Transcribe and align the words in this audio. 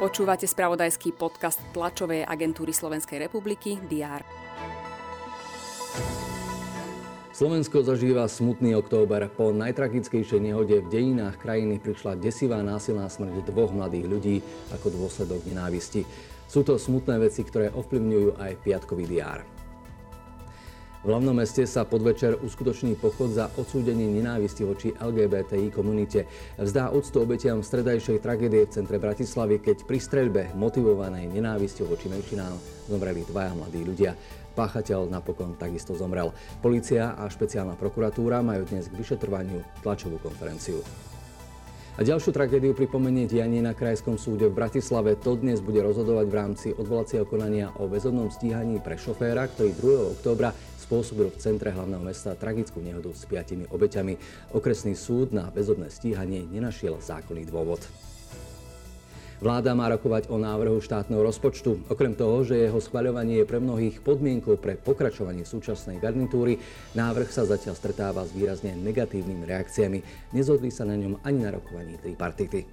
Počúvate 0.00 0.48
spravodajský 0.48 1.12
podcast 1.12 1.60
tlačovej 1.76 2.24
agentúry 2.24 2.72
Slovenskej 2.72 3.20
republiky 3.20 3.76
DR. 3.84 4.24
Slovensko 7.36 7.84
zažíva 7.84 8.24
smutný 8.24 8.76
október. 8.80 9.28
Po 9.28 9.52
najtragickejšej 9.52 10.40
nehode 10.40 10.80
v 10.80 10.88
dejinách 10.88 11.40
krajiny 11.40 11.76
prišla 11.80 12.16
desivá 12.16 12.64
násilná 12.64 13.08
smrť 13.12 13.48
dvoch 13.48 13.72
mladých 13.76 14.06
ľudí 14.08 14.36
ako 14.72 14.88
dôsledok 14.92 15.44
nenávisti. 15.48 16.08
Sú 16.48 16.64
to 16.64 16.80
smutné 16.80 17.20
veci, 17.20 17.44
ktoré 17.44 17.68
ovplyvňujú 17.68 18.40
aj 18.40 18.52
piatkový 18.60 19.04
diár. 19.04 19.59
V 21.00 21.08
hlavnom 21.08 21.32
meste 21.32 21.64
sa 21.64 21.88
podvečer 21.88 22.44
uskutoční 22.44 22.92
pochod 22.92 23.32
za 23.32 23.48
odsúdenie 23.56 24.20
nenávisti 24.20 24.68
voči 24.68 24.92
LGBTI 24.92 25.72
komunite. 25.72 26.28
Vzdá 26.60 26.92
úctu 26.92 27.24
obetiam 27.24 27.64
stredajšej 27.64 28.20
tragédie 28.20 28.68
v 28.68 28.74
centre 28.76 29.00
Bratislavy, 29.00 29.64
keď 29.64 29.88
pri 29.88 29.96
streľbe 29.96 30.42
motivovanej 30.60 31.32
nenávisťou 31.32 31.88
voči 31.88 32.12
menšinám 32.12 32.52
zomreli 32.92 33.24
dvaja 33.24 33.56
mladí 33.56 33.80
ľudia. 33.80 34.12
Páchateľ 34.52 35.08
napokon 35.08 35.56
takisto 35.56 35.96
zomrel. 35.96 36.36
Polícia 36.60 37.16
a 37.16 37.24
špeciálna 37.32 37.80
prokuratúra 37.80 38.44
majú 38.44 38.68
dnes 38.68 38.92
k 38.92 39.00
vyšetrovaniu 39.00 39.80
tlačovú 39.80 40.20
konferenciu. 40.20 40.84
A 41.98 42.06
ďalšiu 42.06 42.30
tragédiu 42.30 42.70
pripomenie 42.70 43.26
dianie 43.26 43.58
na 43.58 43.74
Krajskom 43.74 44.14
súde 44.14 44.46
v 44.46 44.54
Bratislave. 44.54 45.18
To 45.26 45.34
dnes 45.34 45.58
bude 45.58 45.82
rozhodovať 45.82 46.26
v 46.30 46.38
rámci 46.38 46.68
odvolacieho 46.70 47.26
konania 47.26 47.74
o 47.82 47.90
väzobnom 47.90 48.30
stíhaní 48.30 48.78
pre 48.78 48.94
šoféra, 48.94 49.50
ktorý 49.50 49.74
2. 49.74 50.14
októbra 50.14 50.54
spôsobil 50.78 51.34
v 51.34 51.40
centre 51.42 51.74
hlavného 51.74 51.98
mesta 51.98 52.38
tragickú 52.38 52.78
nehodu 52.78 53.10
s 53.10 53.26
piatimi 53.26 53.66
obeťami. 53.74 54.14
Okresný 54.54 54.94
súd 54.94 55.34
na 55.34 55.50
väzobné 55.50 55.90
stíhanie 55.90 56.46
nenašiel 56.46 57.02
zákonný 57.02 57.50
dôvod. 57.50 57.82
Vláda 59.40 59.72
má 59.72 59.88
rokovať 59.88 60.28
o 60.28 60.36
návrhu 60.36 60.84
štátneho 60.84 61.24
rozpočtu. 61.24 61.88
Okrem 61.88 62.12
toho, 62.12 62.44
že 62.44 62.60
jeho 62.60 62.76
schvaľovanie 62.76 63.40
je 63.40 63.48
pre 63.48 63.56
mnohých 63.56 64.04
podmienkou 64.04 64.60
pre 64.60 64.76
pokračovanie 64.76 65.48
súčasnej 65.48 65.96
garnitúry, 65.96 66.60
návrh 66.92 67.32
sa 67.32 67.48
zatiaľ 67.48 67.72
stretáva 67.72 68.28
s 68.28 68.36
výrazne 68.36 68.76
negatívnymi 68.76 69.48
reakciami. 69.48 69.98
Nezhodli 70.36 70.68
sa 70.68 70.84
na 70.84 70.92
ňom 70.92 71.24
ani 71.24 71.40
na 71.40 71.56
rokovaní 71.56 71.96
tripartity. 71.96 72.68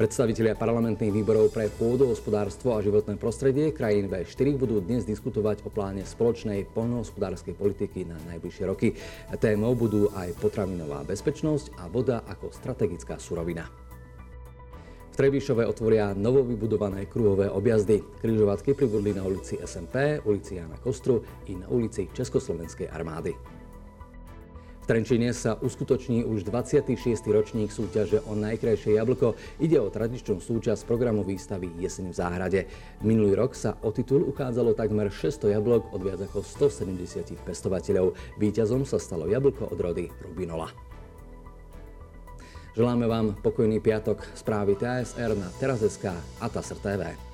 Predstavitelia 0.00 0.56
parlamentných 0.56 1.12
výborov 1.12 1.52
pre 1.52 1.68
pôdohospodárstvo 1.76 2.72
a 2.72 2.80
životné 2.80 3.20
prostredie 3.20 3.68
krajín 3.76 4.08
V4 4.08 4.56
budú 4.56 4.80
dnes 4.80 5.04
diskutovať 5.04 5.60
o 5.66 5.74
pláne 5.74 6.08
spoločnej 6.08 6.72
poľnohospodárskej 6.72 7.52
politiky 7.52 8.08
na 8.08 8.16
najbližšie 8.32 8.64
roky. 8.64 8.96
Témou 9.36 9.76
budú 9.76 10.08
aj 10.16 10.40
potravinová 10.40 11.04
bezpečnosť 11.04 11.76
a 11.82 11.90
voda 11.92 12.24
ako 12.24 12.48
strategická 12.48 13.20
surovina. 13.20 13.87
Trebišove 15.18 15.66
otvoria 15.66 16.14
novovybudované 16.14 17.10
kruhové 17.10 17.50
objazdy. 17.50 17.98
Križovatky 18.22 18.70
pribudli 18.70 19.10
na 19.10 19.26
ulici 19.26 19.58
SMP, 19.58 20.22
ulici 20.22 20.62
Jana 20.62 20.78
Kostru 20.78 21.26
i 21.50 21.58
na 21.58 21.66
ulici 21.66 22.06
Československej 22.14 22.86
armády. 22.86 23.34
V 24.78 24.86
Trenčine 24.86 25.34
sa 25.34 25.58
uskutoční 25.58 26.22
už 26.22 26.46
26. 26.46 26.94
ročník 27.34 27.74
súťaže 27.74 28.22
o 28.30 28.38
najkrajšie 28.38 28.94
jablko. 28.94 29.34
Ide 29.58 29.82
o 29.82 29.90
tradičnú 29.90 30.38
súčasť 30.38 30.86
programu 30.86 31.26
výstavy 31.26 31.66
Jeseň 31.82 32.14
v 32.14 32.16
záhrade. 32.16 32.60
Minulý 33.02 33.34
rok 33.34 33.58
sa 33.58 33.74
o 33.82 33.90
titul 33.90 34.22
uchádzalo 34.22 34.78
takmer 34.78 35.10
600 35.10 35.50
jablok 35.50 35.90
od 35.90 35.98
viac 35.98 36.22
ako 36.30 36.46
170 36.46 37.42
pestovateľov. 37.42 38.14
Výťazom 38.38 38.86
sa 38.86 39.02
stalo 39.02 39.26
jablko 39.26 39.66
od 39.66 39.78
rody 39.82 40.14
Rubinola. 40.22 40.87
Želáme 42.78 43.10
vám 43.10 43.34
pokojný 43.42 43.82
piatok. 43.82 44.22
Správy 44.38 44.78
TSR 44.78 45.34
na 45.34 45.50
Teraz.sk 45.58 46.14
a 46.14 46.46
TASR 46.46 46.78
TV. 46.78 47.27